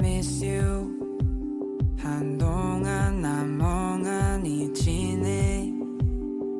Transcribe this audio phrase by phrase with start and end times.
[0.00, 0.92] miss you
[1.98, 5.72] 한동안 난 멍하니 지내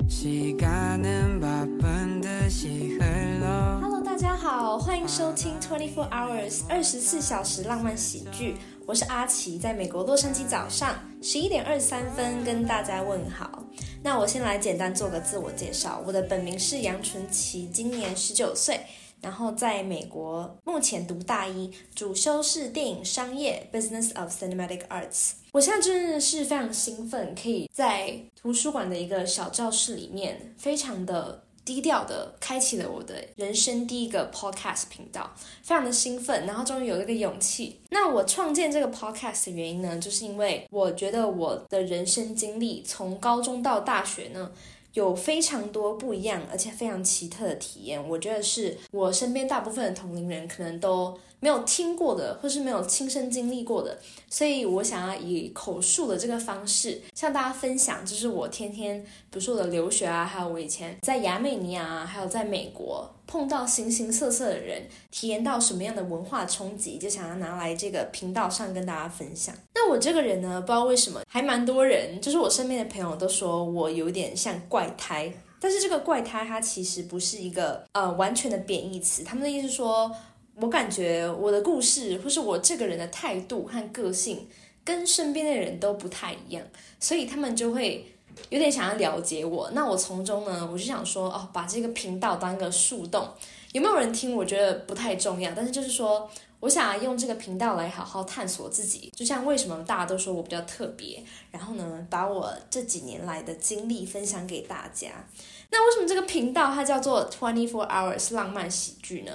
[0.08, 8.56] 시간은 바쁜 듯이 흘러 Hello，大家好，欢迎收听 Twenty Four Hours 二十四小时浪漫喜剧。
[8.86, 13.64] 我是阿奇，在美国洛杉矶早上十一点二十三分跟大家问好。
[14.02, 18.80] 那我先来简单做个自我介绍，我的本名是杨纯琪，今年十九岁，
[19.21, 25.31] 然后在美国目前读大一，主修是电影商业 （Business of Cinematic Arts）。
[25.51, 37.81] 我现在真的是非常兴奋，可以在图书馆的一个小教室里面，非常的低调的开启了我的人生第一个 podcast 频道，非常的兴奋，然后终于有这个勇气。
[37.89, 44.51] 那我创建这个 podcast 的原因呢，就是因为我觉得我的人生经历从高中到大学呢。
[44.93, 53.97] 有非常多不一样而且非常奇特的体验，我觉得是我身边大部分的同龄人可能都没有听过的，或是没有亲身经历过的，
[54.29, 69.53] 所以我想要以口述的这个方式向大家分享，就是我天天，比如说我的留学啊，还有我以前在亚美尼亚啊，还有在美国碰到形形色色的人，体验到什么样的文化冲击，就想要拿来这个频道上跟大家分享。
[69.75, 80.11] 那我这个人呢，不知道为什么还蛮多人，就是我身边的朋友都说我有点像怪胎，但是这个怪胎它其实不是一个呃完全的贬义词，他们的意思是说。
[80.61, 84.45] 我感觉我的故事，或是我这个人的态度和个性，
[84.83, 86.61] 跟身边的人都不太一样，
[86.99, 88.05] 所以他们就会
[88.49, 89.69] 有点想要了解我。
[89.73, 93.27] 那我从中呢，我就想说，哦，把这个频道当个树洞，
[93.71, 94.35] 有没有人听？
[94.35, 99.11] 我觉得不太重要，但是就是说，我想要用这个频道来好好探索自己。
[99.15, 105.09] 就像为什么大家都说我比较特别，然后呢，把我这几年来的经历分享给大家。
[105.71, 109.31] 那为什么这个频道它叫做 Twenty Four Hours 浪漫喜剧呢？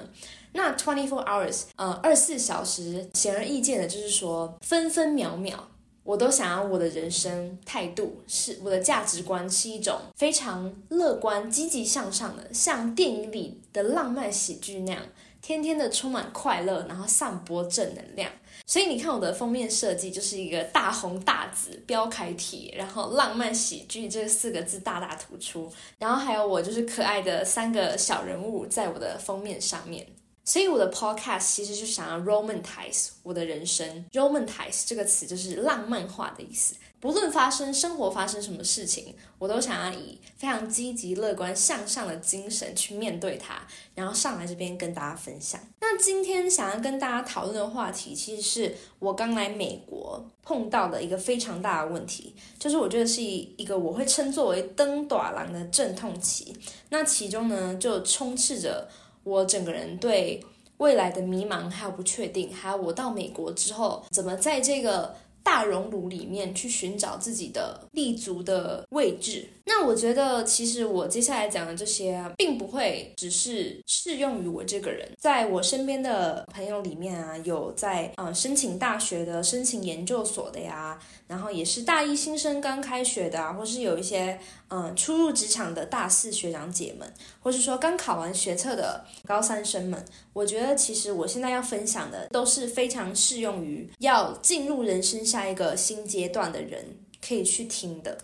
[0.56, 5.68] 那 twenty four hours，呃，二十四小时，显而易见的就是说，分分秒秒，
[6.04, 15.02] 我都想要我的人生态度是，我的价值观是一种非常乐观、积极向上的，像电影里的浪漫喜剧那样，
[15.40, 18.30] 天天的充满快乐，然后散播正能量。
[18.66, 30.06] 所以你看我的封面设计就是一个大红大紫标楷体，然后浪漫喜剧这四个字大大突出，然后还有我就是可爱的三个小人物在我的封面上面。
[30.44, 36.74] 所以我的 podcast 其实就想要 romanticize 我的人生，romanticize 这个词就是浪漫化的意思。
[37.00, 43.62] 不论发生生活发生什么事情，我都想要以非常积极、乐观、向上的精神去面对它，
[43.94, 45.60] 然后上来这边跟大家分享。
[45.80, 56.56] 那今天想要跟大家讨论的话题，其实是我刚来美国碰到的一个非常大的问题，就是我觉得是一个我会称作为登短廊的阵痛期。
[56.88, 58.88] 那其中呢，就充斥着。
[59.24, 60.40] 我整个人对
[60.76, 69.48] 未来的迷茫，还有不确定，还有我到美国之后怎么在这个大熔炉里面去寻找自己的立足的位置。
[69.66, 75.08] 那我觉得，其实我接下来讲的这些，并不会只是适用于我这个人。
[75.18, 87.10] 在我身边的朋友里面啊，有在呃申请大学的、申请研究所的呀，然后也是大一新生刚开学的啊，或是有一些嗯初入职场的大四学长姐们，
[87.44, 90.02] 或是说刚考完学测的高三生们。
[90.32, 98.16] 我觉得，其实我现在要分享的，都是非常适用于要进入人生下一个新阶段的人可以去听的。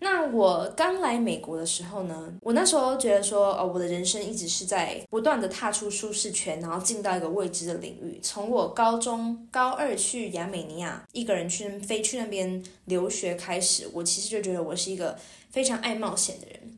[0.00, 8.20] 那我刚来美国的时候呢，我那时候觉得说，哦，我的人生一直是在不断的踏出舒适圈，然后进到一个未知的领域。
[8.22, 15.18] 从我高中高二去亚美尼亚，一个人去飞去那边留学开始，我其实就觉得我是一个
[15.50, 16.76] 非常爱冒险的人。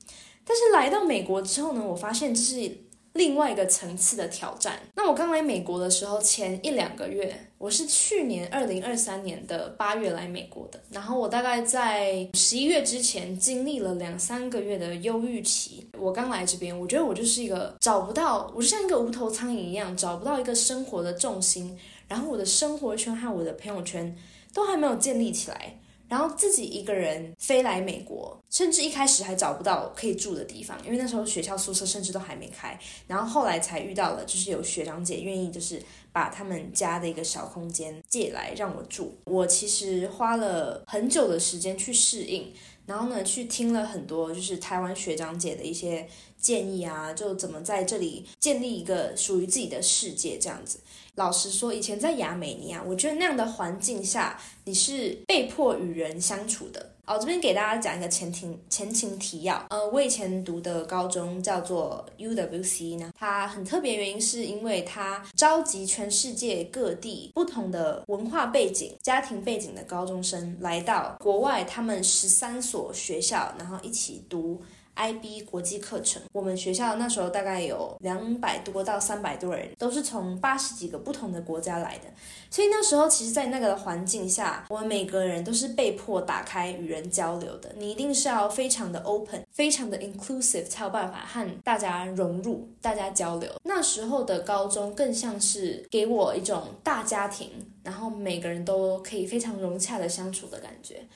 [0.51, 2.91] 但是来到美国之后呢，我发现这是。
[3.15, 4.79] 另外一个层次的挑战。
[4.95, 10.81] 那我刚来美国的时候，前一两个月，我是去年二零二三年的八月来美国的。
[10.93, 15.91] 然后我大概在十一月之前经历了两三个月的忧郁期。
[15.99, 21.77] 我刚来这边，我觉得我就是一个找不到，我就像一个无头苍蝇一样，找不到一个生活的重心。
[22.07, 24.17] 然后我的生活圈和我的朋友圈
[24.55, 25.80] 都还没有建立起来。
[26.11, 32.77] 然后自己一个人飞来美国，甚至一开始还找不到可以住的地方，因为那时候学校宿舍甚至都还没开。
[33.07, 35.81] 然后后来才遇到了，就是有学长姐愿意就是
[36.11, 39.17] 把他们家的一个小空间借来让我住。
[39.25, 42.53] 我其实花了很久的时间去适应，
[42.87, 46.09] 然后呢去听了很多就是台湾学长姐的一些
[46.41, 50.79] 建议啊，就怎么在这里建立一个属于自己的世界这样子。
[51.17, 56.95] 老实说，以前在亚美尼亚，我觉得那样的环境下，你是被迫与人相处的。
[57.05, 59.67] 哦，这边给大家讲一个前情前情提要。
[59.69, 74.63] 呃，我以前读的高中叫做 UWC 呢，它很特别，原因是因为它召集全世界各地不同的文化背景、家庭背景的高中生来到国外，他们十三所学校，然后一起读。
[75.01, 82.05] IB 国际课程，我们学校那时候大概有两百多到三百多人，都是从八十几个不同的国家来的。
[82.51, 87.73] 所以那时候，其实，在那个环境下，我们每个人都是被迫打开与人交流的。
[87.79, 93.51] 你一定是要非常的 open，非常的 inclusive，才有办法和大家融入、大家交流。
[93.63, 97.51] 那时候的高中更像是给我一种大家庭，
[97.83, 101.07] 然后每个人都可以非常融洽的相处的感觉。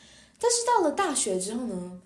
[0.40, 2.00] 但是到了大学之后呢？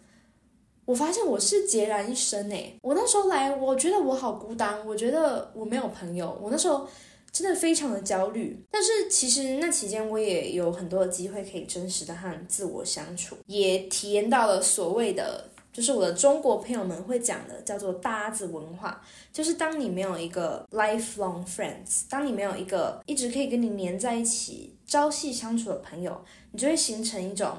[0.88, 6.88] 我发现我是孑然一身诶，我那时候来，我觉得我好孤单，我觉得我没有朋友，我那时候
[7.31, 8.58] 真的非常的焦虑。
[8.70, 18.99] 但是其实那期间我也有很多的机会可以真实的和自我相处，也体验到了所谓的，就是我的中国朋友们会讲的叫做搭子文化，
[19.31, 26.19] 就是当你没有一个 lifelong friends，当你没有一个一直可以跟你黏在一起、朝夕相处的朋友，
[26.52, 27.58] 你就会形成一种，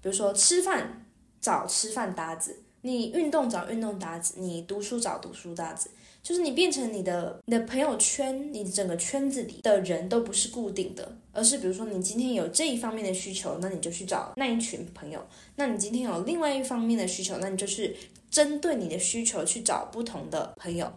[0.00, 1.04] 比如说吃饭
[1.42, 2.56] 找吃饭搭子。
[2.82, 5.90] 你运动找运动搭子，你读书找读书搭子，
[6.22, 15.20] 就是你变成你的你的朋友圈，你整个圈子里的人都不是固定的，而是比如说你今天有这一方面的需求，那你就去找那一群朋友；
[15.56, 17.94] 那你今天有另外一方面的需求，那你就是
[18.30, 20.90] 针对你的需求去找不同的朋友。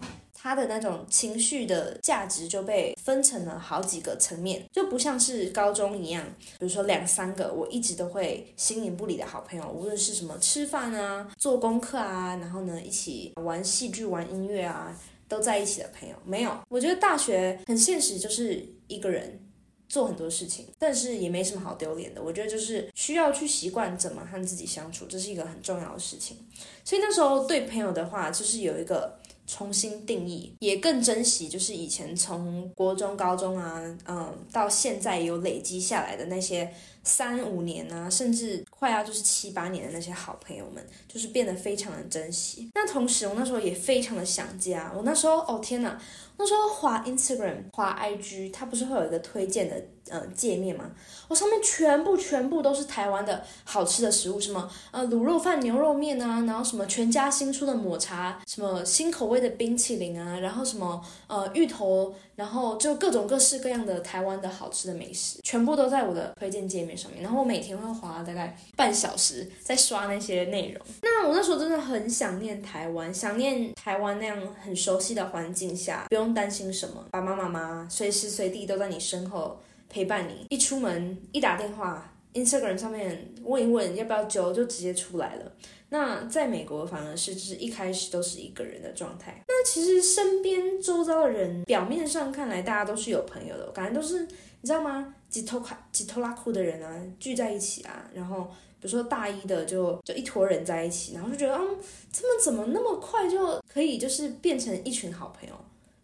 [0.43, 6.21] 他的那种情绪的价值就被分成了好几个层面，就不像是高中一样，
[6.59, 14.93] 比如说两三个我一直都会形影不离的好朋友，无论是什么吃饭啊、做功课啊，然后呢一起玩戏剧、玩音乐啊，
[15.29, 16.51] 都在一起的朋友没有。
[16.67, 19.39] 我觉得大学很现实，就是一个人
[19.87, 22.21] 做很多事情，但是也没什么好丢脸的。
[22.21, 26.35] 我觉得就是需要去习惯怎么和自己相处，这是一个很重要的事情。
[26.83, 29.22] 所以那时候对朋友的话，就是有一个。
[29.45, 42.69] 重新定义，也更珍惜，就是以前从国中、高中啊，嗯，到现在有累积下来的那些三五年啊，甚至快要就是七八年的那些好朋友们，就是变得非常的珍惜。
[42.73, 44.91] 那同时，我那时候也非常的想家。
[44.95, 45.99] 我那时候，哦天哪，
[46.37, 49.75] 那时候滑 Instagram、滑 IG，它不是会有一个推荐的。
[50.09, 50.83] 呃，界面嘛，
[51.29, 67.21] 我上面全部全部都是台湾的好吃的食物，什么呃卤肉饭、牛肉面啊，然后什么全家新出的抹茶，什么新口味的冰淇淋啊，然后什么呃芋头，然后就各种各式各样的台湾的好吃的美食，全部都在我的推荐界面上面。
[67.21, 70.85] 然后我每天会花大概半小时在刷那些内容。
[71.01, 79.59] 那我那时候真的很想念台湾，想念台湾那样很熟悉的环境下，不用担心什么，爸爸妈妈随时随地都在你身后。
[79.89, 85.51] 陪伴你一出门一打电话，Instagram 上面问一问要不要揪，就直接出来了。
[85.93, 89.43] 那在美国反而是就是一开始都是一个人的状态。
[89.47, 95.13] 那其实身边周遭的人，表面上看来大家都是有朋友的，感觉都是你知道吗？
[95.29, 98.45] 几头卡几头拉裤的人啊聚在一起啊，然后
[98.79, 101.77] 比如说大一的就就一坨人在一起，然后就觉得嗯，
[102.11, 105.53] 他们怎么那么快就可以就是变成一群好朋友，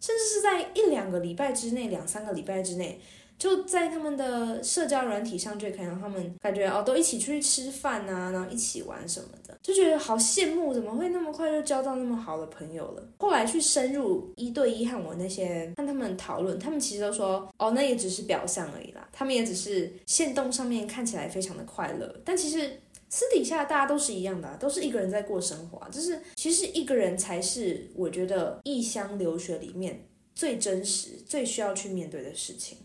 [0.00, 3.00] 甚至是在一两个礼拜之内，两三个礼拜之内。
[3.40, 13.02] 就在他们的社交软体上，就可以让他们感觉哦，都一起出去吃饭啊，然后一起玩什么的，就觉得好羡慕，怎么会那么快就交到那么好的朋友了？
[13.18, 22.78] 后来去深入一对一和我那些和他们讨论，他们其实都说哦，那也只是表象而已啦，他们也只是线动上面看起来非常的快乐，但其实
[23.08, 32.76] 私底下大家都是一样的，都是一个人在过生活，就是其实一个人才是我觉得异乡留学里面最真实、最需要去面对的事情。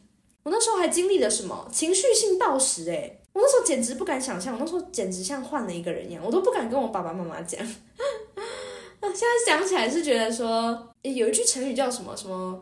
[0.45, 2.85] 我那时候还经历了什么情绪性暴食？
[2.85, 7.59] 诶，我那时候简直不敢想象，我那时候简直像换了一个人一样，我都不敢跟我爸爸妈妈讲。
[9.01, 12.61] 现在想起来是觉得说，有一句成语叫什么什么。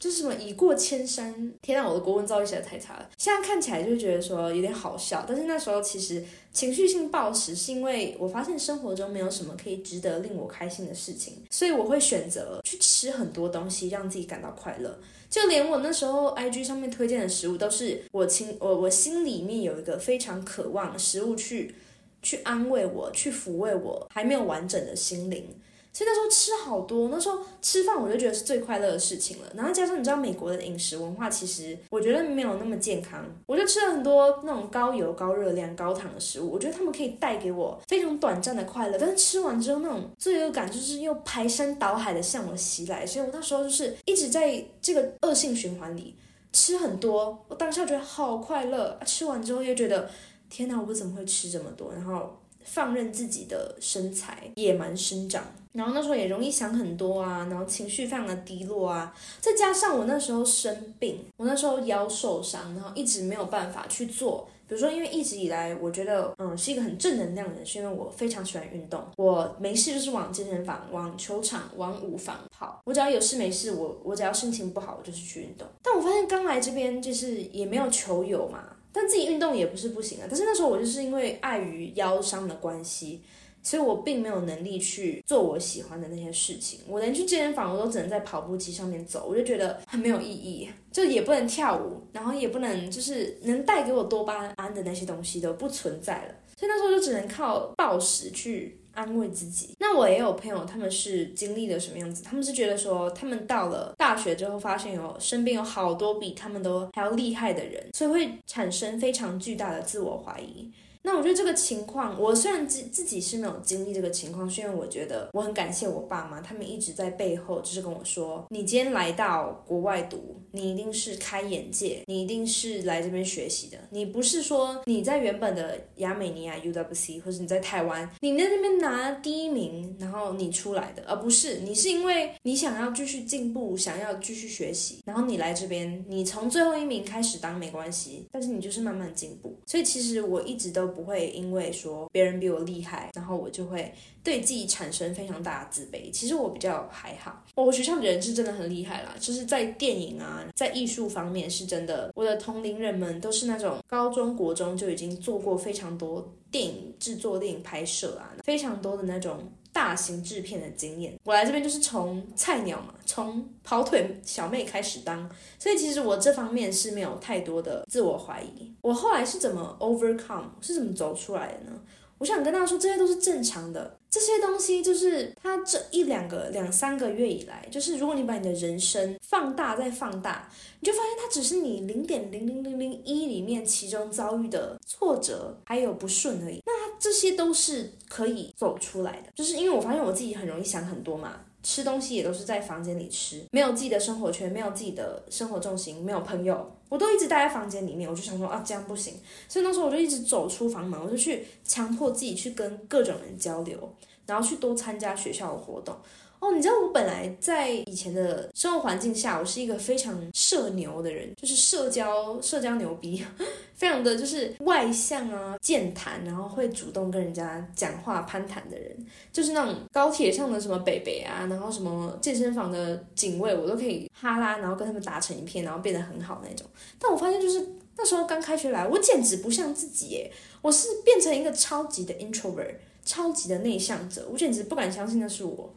[0.00, 1.86] 就是什么已过千山，天啊！
[1.86, 3.10] 我的国文造诣实在太差了。
[3.18, 14.98] 现在看起来就觉得说有点好笑，但是那时候其实情绪性暴食，是因为我发现生活中没有什么可以值得令我开心的事情，所以我会选择去吃很多东西，让自己感到快乐。
[15.28, 21.74] 就连我那时候 IG 上面推荐的食物，都是我心我我心里面有一个非常渴望食物去
[22.22, 25.46] 去安慰我，去抚慰我还没有完整的心灵。
[25.92, 29.52] 所以那时候吃好多，那时候吃饭我就觉得是最快乐的事情了。
[29.56, 36.52] 然后加上你知道美国的饮食文化，其实我觉得没有那么健康，我就吃了很多那种高油、高热量、高糖的食物。
[36.52, 43.04] 我觉得他们可以带给我非常短暂的快乐，但是吃完之后那种罪恶感就是又排山倒海的向我袭来。
[43.04, 46.16] 所以我那时候就是一直在这个恶性循环里
[46.52, 50.08] 吃很多，我当下觉得好快乐，吃完之后又觉得
[50.48, 51.92] 天哪，我怎么会吃这么多？
[51.92, 52.39] 然后。
[52.64, 75.66] 放任自己的身材野蛮生长，然后那时候也容易想很多啊，然后情绪非常的低落啊，再加上我那时候生病，我那时候腰受伤，然后一直没有办法去做，比如说因为一直以来我觉得嗯是一个很正能量的人，是因为我非常喜欢运动，我没事就是往健身房、往球场、往舞房跑，我只要有事没事，我我只要心情不好，我就是去运动。
[75.82, 78.64] 但我发现刚来这边就是也没有球友嘛。
[78.92, 83.22] 但自己运动也不是不行啊，但是那时候我就是因为碍于腰伤的关系，
[83.62, 86.80] 所以我并没有能力去做我喜欢的那些事情。
[86.88, 98.79] 我连去健身房，我都只能在跑步机上面走，我就觉得很没有意义，就也不能跳舞，然后也不能就是能带给我多巴胺的那些东西都不存在了，所以那时候就只能靠暴食去。
[98.92, 99.74] 安慰自己。
[99.78, 102.22] 那我也有朋友，他们是经历了什么样子？
[102.22, 110.70] 他们是觉得说，他们到了大学之后，发现有身边有好多比他们都还要厉害的人，所以会产生非常巨大的自我怀疑。
[111.02, 139.56] 那我觉得这个情况，我虽然自自己是没有经历这个情况，是因为我觉得我很感谢我爸妈，他们一直在背后就是跟我说，你今天来到国外读，你一定是开眼界，你一定是来这边学习的，你不是说你在原本的亚美尼亚 UWC，或者你在台湾，你在那边拿第一名，然后你出来的，而不是你是因为你想要继续进步，想要继续学习，然后你来这边，你从最后一名开始当没关系，但是你就是慢慢进步。
[139.66, 140.90] 所以其实我一直都。
[140.90, 146.10] 不会因为说别人比我厉害，然后我就会对自己产生非常大的自卑。
[146.10, 152.10] 其实我比较还好，我学校的人是真的很厉害啦，就是在电影啊，在艺术方面是真的。
[152.14, 159.50] 我的同龄人们都是那种高中国中就已经做过非常多电影制作、电影拍摄啊，非常多的那种。
[159.72, 165.30] 大型制片的经验，我来这边就是从菜鸟嘛，从跑腿小妹开始当，
[165.60, 168.74] 所以其实我这方面是没有太多的自我怀疑。
[168.80, 171.80] 我后来是怎么 overcome，是怎么走出来的呢？
[172.20, 173.98] 我想跟大家说，这些都是正常的。
[174.10, 180.46] 这些东西就是他这一两个两三个月以来，就是如果你把你的人生放大再放大，
[180.80, 186.60] 你就发现它只是你零点零零零零一里面其中遭遇的挫折还有不顺而已。
[186.66, 196.70] 那这些都是可以走出来的，就是因为我发现我自己很容易想很多嘛，吃东西也都是在房间里吃，没有自己的生活圈，没有自己的生活重心，没有朋友。
[196.90, 199.14] 我都一直待在房间里面，我就想说啊，这样不行，
[199.48, 203.94] 所以那时候我就一直走出房门，我就去强迫自己去跟各种人交流，
[204.26, 205.96] 然后去多参加学校的活动。
[206.40, 213.22] 哦，你知道我本来在以前的生活环境下，我是一个非常社牛的人，就是社交社交牛逼，
[213.76, 218.96] 非常的就是外向啊，健谈，然后会主动跟人家讲话攀谈的人，
[219.30, 226.66] 就是那种高铁上的什么北北啊，然后什么健身房的警卫，我都可以哈拉，然后跟他们打成一片，然后变得很好那种。
[226.98, 227.68] 但我发现就是
[227.98, 230.32] 那时候刚开学来，我简直不像自己耶，
[230.62, 235.70] 我是变成一个超级的 introvert，超级的内向者，我简直不敢相信那是我。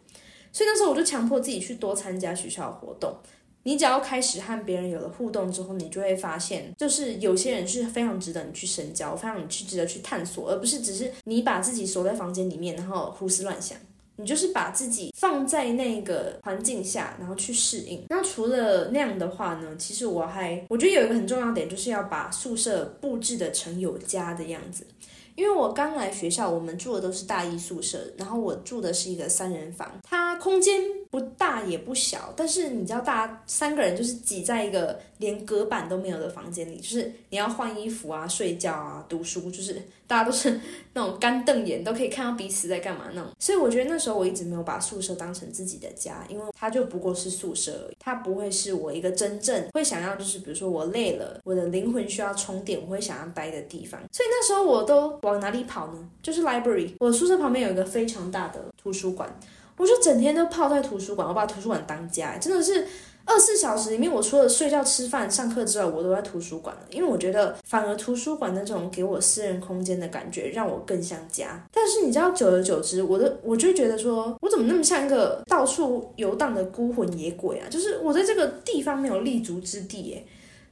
[0.53, 3.13] 所以那时候我就强迫自己去多参加学校活动。
[3.63, 13.77] 你只要开始和别人有了互动之后，你就会发现，就是有些人是非常值得你去深交，非常去值得去探索，而不是只是你把自己锁在房间里面，然后胡思乱想。
[14.17, 18.05] 你就是把自己放在那个环境下，然后去适应。
[18.09, 19.75] 那除了那样的话呢？
[19.75, 24.85] 其实我还我觉得有一个很重要点，就是要把宿舍布置的成有家的样子。
[25.35, 30.81] 因为我刚来学校，我们住的都是大一宿舍，然后我住的是一个三人房，它空间
[31.13, 40.59] 不大也不小，但是你知道，大家三个人就是挤在一个连隔板都没有的房间里，就是你要换衣服啊、睡觉啊、读书，就是大家都是
[40.91, 43.29] 那种干瞪眼，都可以看到彼此在干嘛那种。
[43.37, 54.01] 所以我觉得那时候我一直没有把宿舍当成自己的家，因为它就不过是宿舍而已，它不会是我一个真正会想要，就是比如说我累了，我的灵魂需要充电，我会想要待的地方。
[54.11, 55.03] 所以那时候我都。
[55.21, 56.09] 往哪里跑呢？
[56.21, 56.93] 就是 library。
[56.99, 59.29] 我宿舍旁边有一个非常大的图书馆，
[59.77, 62.85] 我就整天都泡在图书馆，我把图书馆当家，真的是
[63.25, 66.81] 二十四小时里面，我除了睡觉、吃饭、上课之外，我都在图书馆了。
[66.89, 71.65] 因为我觉得，反而图书馆那种给我私人空间的感觉，让我更像家。
[71.71, 77.67] 但是你知道，久而久之，我的我就觉得说，我怎么那么像一个到处游荡的孤魂野鬼啊？
[77.69, 80.01] 就是我在这个地方没有立足之地。
[80.03, 80.25] 耶。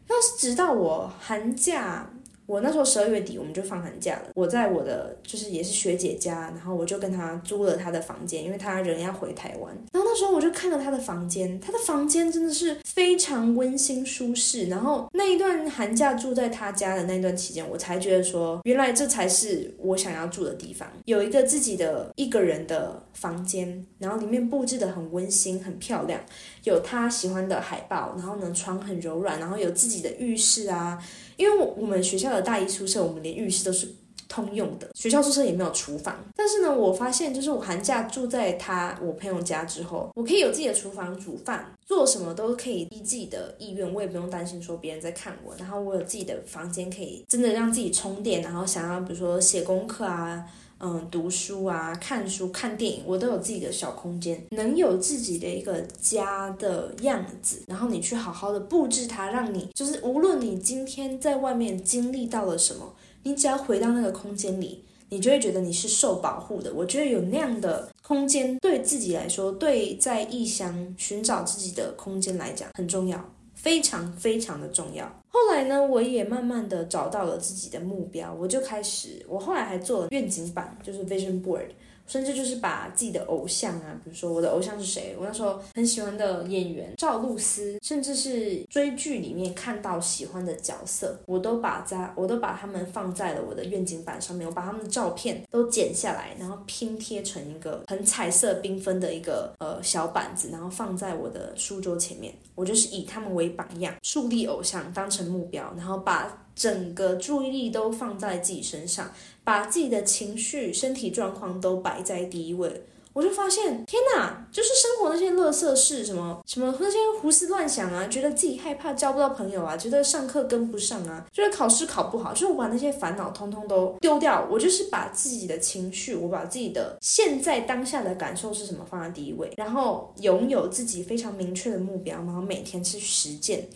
[0.09, 2.10] 那是直到我寒假。
[2.51, 9.73] 我那时候十二月底我们就放寒假了，我在我的就是也是学姐家，然后我就跟她租了她的房间，因为她人要回台湾。
[9.93, 14.65] 然后那时候我就看了她的房间，她的房间真的是非常温馨舒适。
[14.65, 26.19] 然后那一段寒假住在她家的那段期间，我才觉得说，原来这才是我想要住的地方，有一个自己的一个人的房间，然后里面布置的很温馨、很漂亮，
[26.65, 31.01] 有她喜欢的海报，然后呢床很柔软，然后有自己的浴室啊。
[31.41, 33.87] 因为我们学校的大一宿舍，我们连浴室都是
[34.29, 36.23] 通用的，学校宿舍也没有厨房。
[36.35, 45.55] 但是呢，我发现就是我寒假住在他我朋友家之后，我可以有自己的厨房煮饭，做什么都可以依自己的意愿，我也不用担心说别人在看我。
[45.57, 50.45] 然后我有自己的房间，可以真的让自己充电，然后想要比如说写功课啊。
[50.83, 66.73] 嗯，读书啊，看书、看电影，我都有自己的小空间，能有自己的一个家的样子，然后你去好好的布置它，让你就是无论你今天在外面经历到了什么，你只要回到那个空间里，你就会觉得你是受保护的。
[66.73, 73.23] 我觉得有那样的空间，对自己来说，对在异乡寻找自己的空间来讲很重要。
[73.53, 75.20] 非常非常的重要。
[75.33, 81.67] 后来呢，我也慢慢的找到了自己的目标，我就开始，我后来还做了愿景板，就是 vision board。
[82.11, 106.37] 甚至就是把自己的偶像啊，比如说我的偶像是谁，我那时候很喜欢的演员赵露思，甚至是追剧里面看到喜欢的角色，我都把在，我都把他们放在了我的愿景板上面，我把他们的照片都剪下来，然后拼贴成一个很彩色缤纷的一个呃小板子，然后放在我的书桌前面，我就是以他们为榜样，树立偶像当成目标，然后把。
[106.53, 109.09] 整个注意力都放在自己身上，
[109.51, 124.47] 把自己的情绪、身体状况都摆在第一位，我就发现，天哪，就是生活那些乐色事，什么什么那些胡思乱想啊，觉得自己害怕交不到朋友啊，觉得上课跟不上啊，觉得考试考不好，就是我把那些烦恼通通都丢掉。
[124.49, 133.67] 我就是把自己的情绪，我把自己的现在当下的感受是什么放在第一位，然后拥有自己非常明确的目标，然后每天去实践。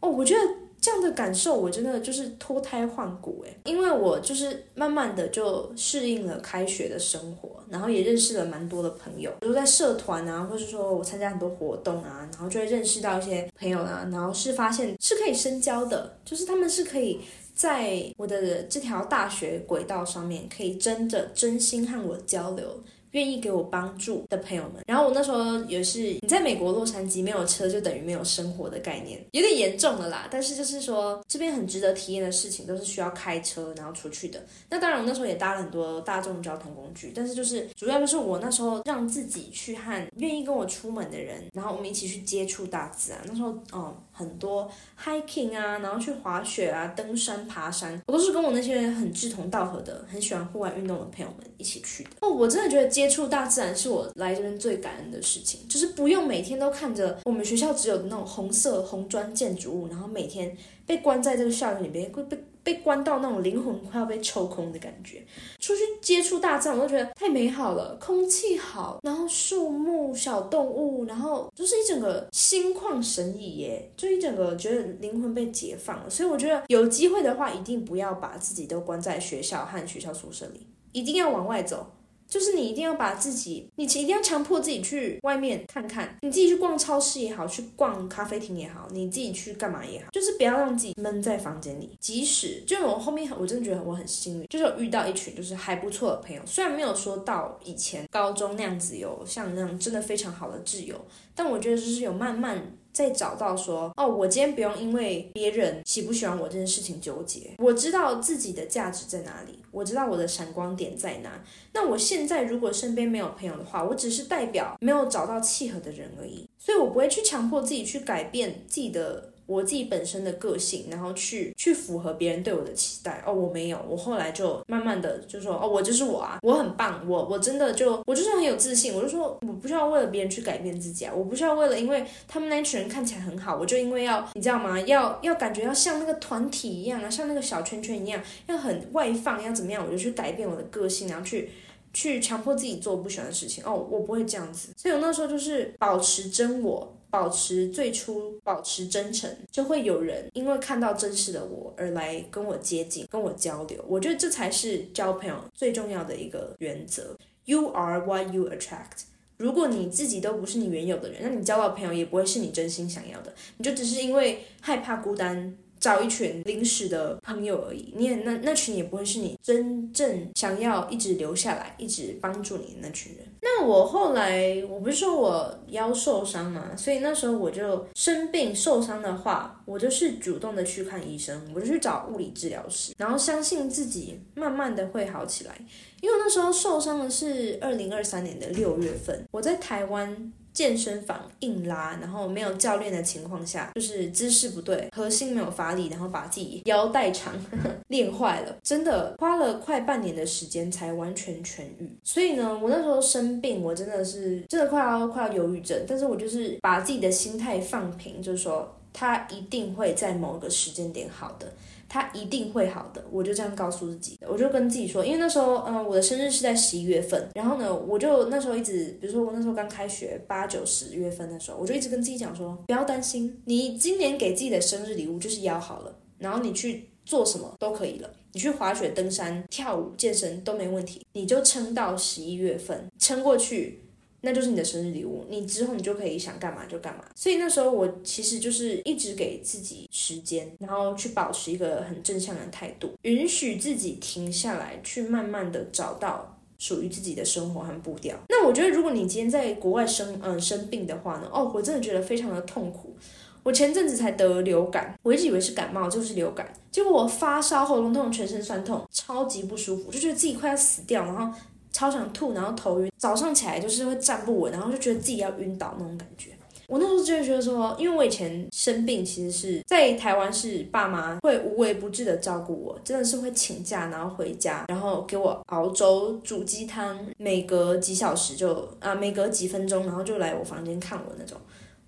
[0.00, 0.40] 哦，我觉得。
[0.82, 17.20] 这样的感受，我真的就是脱胎换骨诶，因为我就是慢慢的就适应了开学的生活，然后也认识了蛮多的朋友，比如在社团啊，或是说我参加很多活动啊，然后就会认识到一些朋友啊，然后是发现是可以深交的，就是他们是可以
[17.54, 22.82] 在我的这条大学轨道上面，可以真的真心和我交流。
[23.12, 30.28] 愿意给我帮助的朋友们，然后我那时候也是，你在美国洛杉矶没有车就等于没有生活的概念，有点严重了啦。
[30.30, 34.44] 但是就是说，这边很值得体验的事情都是需要开车然后出去的。
[34.68, 43.20] 那当然，我那时候也搭了很多大众交通工具，但是就是主要就是我那时候让自己去和愿意跟我出门的人，然后我们一起去接触大自然。
[43.26, 44.68] 那时候，嗯，很多
[45.02, 52.10] hiking 啊，然后去滑雪啊、登山、爬山，我都是跟我那些很志同道合的、很喜欢户外运动的朋友们一起去的。
[52.20, 53.12] 哦，我真的觉得接。
[53.12, 65.22] 触大自然是我来这边最感恩的事情，就是不用每天都看着我们学校只有那种红色红砖建筑物，然后每天被关在这个校园里边，会被被关到那种灵魂快要被抽空的感觉。
[65.58, 76.10] 出去接触大自然，我都觉得太美好了，空气好，然后树木、小动物，然后就是一整个心旷神怡耶，就一整个觉得灵魂被解放了。
[76.10, 81.86] 所以我觉得有机会的话，一定不要把自己都关在学校和学校宿舍里，一定要往外走。
[82.32, 91.90] 就是你一定要把自己，你一定要强迫自己去外面看看，你自己去逛超市也好，去逛咖啡厅也好，你自己去干嘛也好，就是不要让自己闷在房间里。
[92.00, 100.98] 即使就我后面，我真的觉得我很幸运，就是有遇到一群就是还不错的朋友，虽然没有说到以前高中那样子有像那样真的非常好的挚友，
[101.34, 102.72] 但我觉得就是有慢慢。
[102.92, 111.42] 再找到说哦，我今天不用因为别人喜不喜欢我这件事情纠结，我知道自己的价值在哪里，我知道我的闪光点在哪。
[111.72, 119.31] 那我现在如果身边没有朋友的话，我只是代表没有找到契合的人而已，所以我不会去强迫自己去改变自己的。
[119.46, 134.80] 我自己本身的个性，然后去去符合别人对我的期待哦，我没有，我后来就慢慢的就说哦，我就是我啊，我很棒，我我真的就我就是很有自信，我就说我不需要为了别人去改变自己啊，我不需要为了因为他们那群人看起来很好，我就因为要你知道吗？
[134.82, 139.84] 要要感觉要像那个团体一样啊，像那个小圈圈一样，要很外放，要怎么样？
[139.84, 141.50] 我就去改变我的个性，然后去
[141.92, 146.94] 去强迫自己做不喜欢的事情哦，我不会这样子，所以我那时候就是保持真我。
[147.12, 153.84] 保持最初，保持真诚，就会有人因为看到真实的我而来跟我接近，跟我交流。
[153.86, 157.14] 我觉得这才是交朋友最重要的一个原则。
[157.44, 159.02] You are what you attract。
[159.36, 163.34] 如果你自己都不是你原有的人，那你交到朋友也不会是你真心想要的。
[163.58, 165.54] 你就只是因为害怕孤单。
[165.82, 167.92] 找一群临时的朋友而已。
[167.96, 173.26] 你也那那群也不会是你真正想要一直留下来、一直帮助你的那群人。
[173.42, 185.58] 那我后来我不是说我腰受伤嘛，所以那时候我就生病受伤的话，我就是主动的去看医生，我就去找物理治疗师，然后相信自己慢慢的会好起来。
[186.00, 190.32] 因为那时候受伤的是二零二三年的六月份，我在台湾。
[190.52, 197.32] 健身房硬拉，然后没有教练的情况下，就是姿势不对，核心没有发力，然后把自己腰带长
[197.88, 201.90] 练坏了，真的花了快半年的时间才完全痊愈。
[202.04, 211.52] 所以呢，我那时候生病，我真的是真的快要快要忧郁症，但是我就是把自己的心态放平，就是说他一定会在某个时间点好的。
[211.92, 233.84] 他一定会好的，我就这样告诉自己，我就跟自己说，因为那时候，嗯，我的生日是在十一月份，然后呢，我就那时候一直，比如说我那时候刚开学八九十月份的时候，我就一直跟自己讲说，不要担心，你今年给自己的生日礼物就是腰好了，然后你去做什么都可以了，你去滑雪、登山、跳舞、健身都没问题，你就撑到十一月份，撑过去。
[234.24, 237.04] 那就是你的生日礼物，你之后你就可以想干嘛就干嘛。
[237.14, 248.16] 所以那时候我其实就是一直给自己时间，然后去保持一个很正向的态度，允许自己停下来，去慢慢的找到属于自己的生活和步调。
[248.28, 252.94] 那我觉得，如果你今天在国外生嗯生病的话呢，哦，我真的觉得非常的痛苦。
[253.42, 261.36] 我前阵子才得流感，我一直以为是感冒，就是流感，结果我发烧、喉咙痛、全身酸痛，超级不舒服，就觉得自己快要死掉，然后。
[261.72, 266.30] 超想吐，然后头晕，早上起来就是会站不稳，然后就觉得自己要晕倒那种感觉。
[266.68, 281.36] 我那时候就会觉得说，因为我以前生病，其实是在台湾是爸妈会无微不至的照顾我，真的是会请假然后回家，然后给我熬粥、煮鸡汤，每隔几小时就啊，每隔几分钟，然后就来我房间看我那种。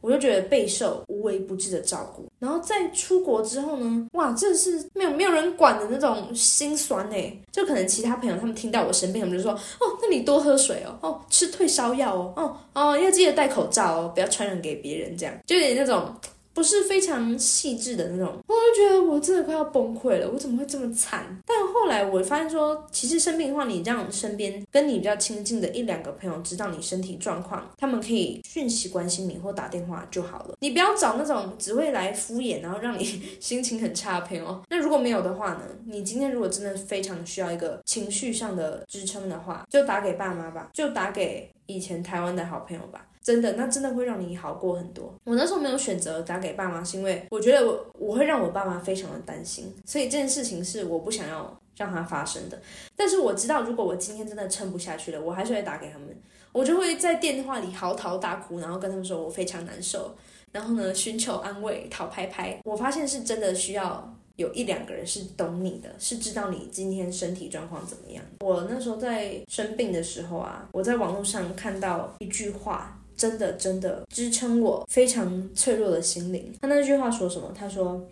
[0.04, 16.14] 我就觉得备受无微不至的照顾，然后在出国之后呢，哇，这是没有没有人管的那种心酸哎，就可能其他朋友他们听到我生病，他们就说，哦，那你多喝水哦，哦，吃退烧药哦，哦哦，要记得戴口罩哦，不要传染给别人，这样就有点那种。
[16.54, 21.36] 不是非常细致的那种，我就觉得我真的快要崩溃了，我怎么会这么惨？
[21.44, 30.54] 但后来我发现说，其实生病的话，你让身边跟你比较亲近的一两个朋友知道你身体状况，他们可以讯息关心你或打电话就好了。
[30.60, 33.04] 你不要找那种只会来敷衍，然后让你
[33.40, 34.62] 心情很差的朋友。
[34.70, 35.62] 那如果没有的话呢？
[35.86, 43.06] 你今天如果真的非常需要一个情绪上的支撑的话，就打给爸妈吧，就打给以前台湾的好朋友吧。
[43.24, 45.10] 真的，那真的会让你好过很多。
[45.24, 52.60] 我那时候没有选择打给爸妈，是因为我觉得我我会让我爸妈非常的担心，所以这件事情是我不想要让它发生的。
[52.94, 56.08] 但是我知道，如果我今天真的撑不下去了，我还是会打给他们，
[56.52, 60.14] 我就会在电话里嚎啕大哭，然后跟他们说我非常难受，
[60.52, 62.60] 然后呢寻求安慰，讨拍拍。
[62.64, 68.22] 我发现是真的需要有一两个人是懂你的，是知道你今天身体状况怎么样。
[68.40, 73.00] 我那时候在生病的时候啊，我在网络上看到一句话。
[73.16, 76.53] 真的，真的支撑我非常脆弱的心灵。
[76.61, 77.53] 他那句话说什么？
[77.55, 78.07] 他说：“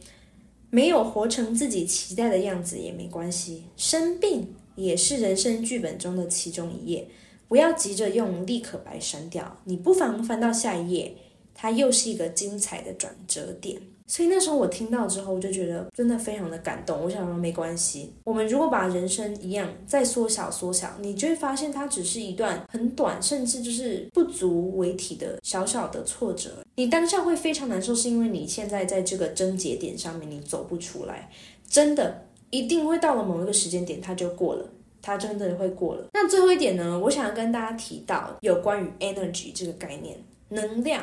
[0.71, 7.09] 没有活成自己期待的样子也没关系，生病也是人生剧本中的其中一页。
[7.49, 11.15] 不要急着用立可白删掉，你不妨翻到下一页，
[11.55, 17.03] 它又是一个精彩的转折点。”所以那时候我听到之后，我就觉得真的非常的感动。
[17.03, 26.51] 我想说没关系，我们如果把人生一样再缩小缩小，你就会发现它只是一段很短，甚至就是不足为体的小小的挫折。
[26.75, 31.31] 你当下会非常难受，是因为你现在在这个症结点上面你走不出来。
[31.66, 34.68] 真的一定会到了某一个时间点，它就过了，
[35.01, 36.07] 它真的会过了。
[36.12, 40.18] 那最后一点呢，我想要跟大家提到有关于 energy 这个概念，
[40.51, 41.03] 能量。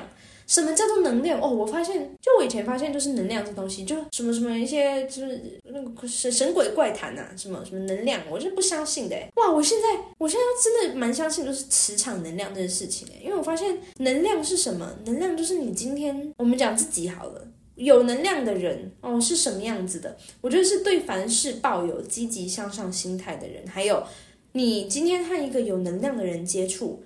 [0.49, 1.39] 什么叫做能量？
[1.39, 9.15] 哦，我发现，就我以前发现，就是能量这东西，就什么什么一些，就是那个神神鬼怪谈呐，什么什么能量，我是不相信的。
[9.35, 14.91] 哇，我现在，我现在真的蛮相信，就是磁场能量这件事情诶，因为我发现能量是什么？
[15.05, 20.17] 能量就是你今天我们讲自己好了，有能量的人哦是什么样子的？
[20.41, 24.01] 我觉得是对凡事抱有积极向上心态的人，还有
[24.53, 27.03] 你今天和一个有能量的人接触。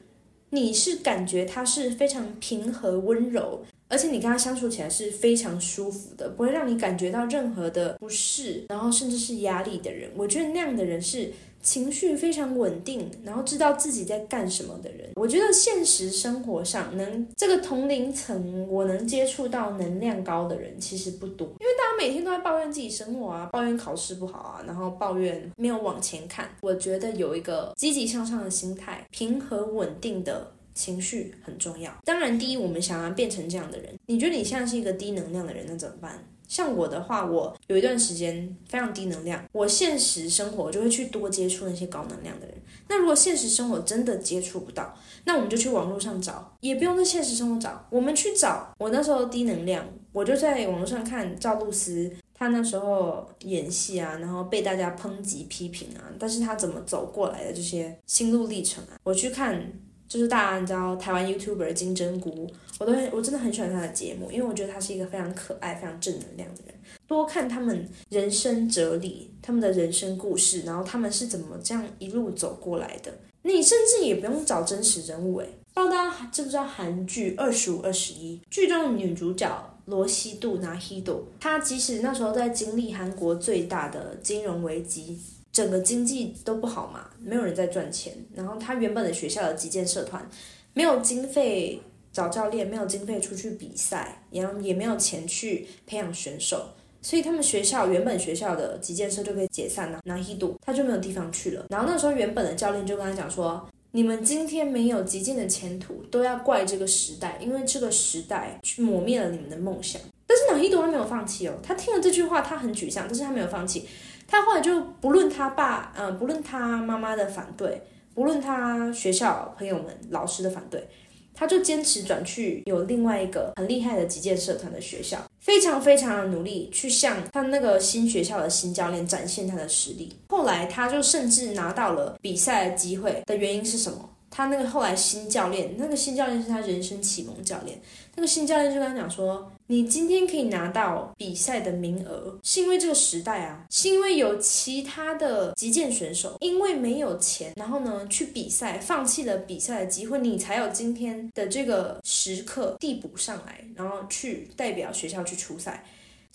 [0.53, 10.11] 你是感觉他是非常平和温柔，而且你跟他相处起来是非常舒服的，不会让你感觉到任何的不适，然后甚至是压力的人。
[10.15, 11.33] 我觉得那样的人是。
[11.63, 26.49] 情绪非常稳定，然后知道自己在干什么的人，我觉得现实生活上能这个同龄层，我能接触到能量高的人其实不多，因为大家每天都在抱怨自己生活啊，抱怨考试不好啊，然后抱怨没有往前看。
[26.61, 31.91] 我觉得有一个积极向上的心态，平和稳定的情绪很重要。
[32.03, 36.27] 当然，第一，我们想要变成这样的人，你觉得你现在是一个低能量的人，那怎么办？
[36.53, 42.55] 像我的话，我有一段时间非常低能量，我现实生活就会去多接触那些高能量的人。
[42.87, 48.71] 那如果现实生活真的接触不到，那我们就去网络上找，也不用在现实生活找，我们去找。
[48.77, 59.73] 我那时候低能量，我就在网络上看赵露思，她那时候演戏啊，然后被大家抨击批评啊，但是她怎么走过来的这些心路历程啊，我去看。
[60.07, 62.47] 就是大家你知道台湾 YouTuber 金针菇，
[62.79, 66.75] 我都很我真的很喜欢他的节目，因为我觉得他是一个非常可爱、非常正能量的人。
[67.07, 73.11] 多看他们人生哲理，他们的人生故事，然后他们是怎么这样一路走过来的。
[73.41, 85.19] 你甚至也不用找真实人物，诶，不知道大家知不知道韩剧《二十五二十一》剧中的女主角罗西度拿希度，她即使那时候在经历韩国最大的金融危机。
[85.53, 88.13] 整个经济都不好嘛，没有人在赚钱。
[88.35, 90.27] 然后他原本的学校的击剑社团
[90.73, 91.79] 没有经费
[92.11, 96.69] 找教练，没有经费出去比赛，然后也没有钱去培养选手，
[97.01, 99.99] 所以他们学校原本学校的击剑社就可以解散了。
[100.05, 101.65] 拿一度他就没有地方去了。
[101.69, 103.63] 然后那时候原本的教练就跟他讲说
[103.93, 113.87] ：“你们今天没有击剑的前途，都要怪这个时代，因为这个时代去磨灭了你们的梦想。”但是拿一度他没有放弃哦，他听了这句话，他很沮丧，但是他没有放弃。
[114.33, 117.79] 他后来就不论他爸，嗯，不论他妈妈的反对，
[118.15, 120.89] 不论他学校朋友们、老师的反对，
[121.35, 130.11] 他就坚持转去有另外一个很厉害的击剑社团的学校，非常非常的努力去向他那个新学校的新教练展现他的实力。
[130.29, 134.09] 后来他就甚至拿到了比赛的机会的原因是什么？
[134.35, 137.79] 他那个后来新教练，那个新教练是他人生启蒙教练。
[138.15, 155.85] 那个新教练就跟他讲说：“你今天可以拿到比赛的名额，是因为这个时代啊，是因为有其他的击剑选手，因为没有钱，然后呢去比赛，放弃了比赛的机会，你才有今天的这个时刻递补上来，然后去代表学校去出赛。”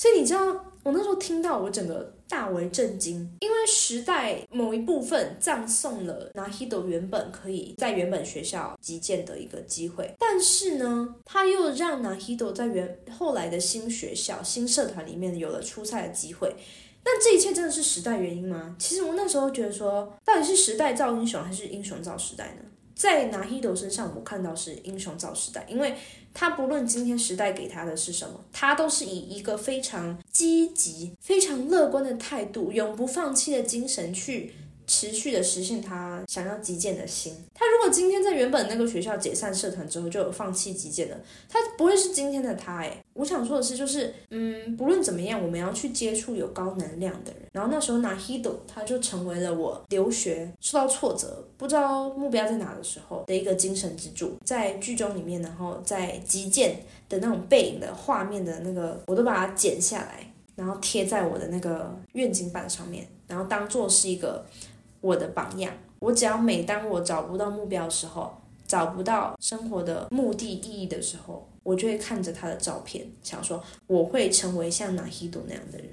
[0.01, 0.41] 所以你知道，
[0.85, 16.55] 我那时候听到，我整个大为震惊，因为时代某一部分葬送了拿 d 斗原本可以在原本学校击剑的一个机会，但是呢，他又让拿 d 斗在原后来的新学校、新社团里面有了出赛的机会。
[17.05, 18.77] 那这一切真的是时代原因吗？
[18.79, 22.63] 其实我那时候觉得说，到底是时代造英雄，还是英雄造时代呢？
[22.99, 25.95] 在拿 d 斗身上，我看到是英雄造时代，因为。
[26.35, 34.53] 他不论今天时代给他的是什么，他都是以一个非常积极、非常乐观的态度，永不放弃的精神去。
[34.89, 37.37] 持续的实现他想要击剑的心。
[37.55, 47.43] 他如果今天在原本那个学校解散社团之后就有放弃击剑的，他不会是今天的他诶，我想说的是，就是嗯，不论怎么样，我们要去接触有高能量的人。
[47.53, 54.39] 然后那时候拿 Hido 他就成为了我留学受到挫折，不知道目标在哪的时候的一个精神支柱。
[54.45, 64.47] 在剧中里面，然后在击剑的那种背影的画面的那个，我都把它剪下来，然后贴在我的那个愿景板上面，然后当做是一个。
[65.01, 75.89] 我的榜样，我只要每当我找不到目标的时候，找不到生活的目的意义的时候，我就会看着他的照片，想说我会成为像纳希多那样的人。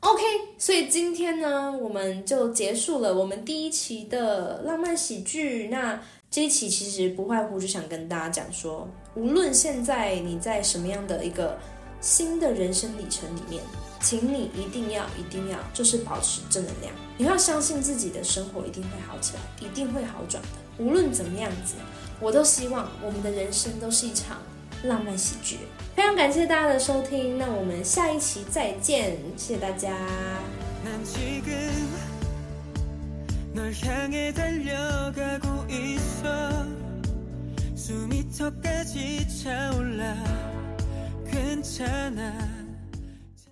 [0.00, 0.22] OK，
[0.56, 5.68] 所以今天呢，我们就结束了我们第一期的浪漫喜剧。
[5.68, 11.58] 那这一期其实不外乎就想跟大家讲说，无论现在你在什么样的一个
[12.00, 13.60] 新的人生里程里面。
[14.05, 16.93] 请你一定要一定要，就是保持正能量。
[17.17, 20.49] 你要相信自己的生活一定会好起来，一定会好转的。
[20.77, 21.75] 无论怎么样子，
[22.19, 24.37] 我都希望我们的人生都是一场
[24.85, 25.59] 浪漫喜剧。
[25.95, 29.95] 非常感谢大家的收听，那我们下一期再见，谢谢大家。
[41.31, 42.54] 괜찮아